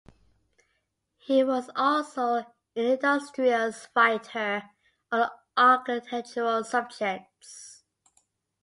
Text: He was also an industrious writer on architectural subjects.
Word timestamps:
He 1.19 1.43
was 1.43 1.69
also 1.75 2.37
an 2.37 2.45
industrious 2.75 3.87
writer 3.95 4.71
on 5.11 5.29
architectural 5.55 6.63
subjects. 6.63 7.83